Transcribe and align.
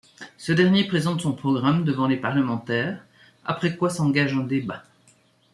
Ce 0.39 0.51
dernier 0.51 0.85
présente 0.87 1.21
son 1.21 1.31
programme 1.33 1.83
devant 1.85 2.07
les 2.07 2.17
parlementaires, 2.17 3.05
après 3.45 3.77
quoi 3.77 3.91
s'engage 3.91 4.33
un 4.33 4.43
débat. 4.45 4.83